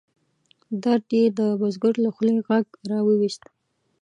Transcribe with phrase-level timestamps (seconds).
[0.83, 3.43] درد یې د بزګر له خولې غږ را ویوست.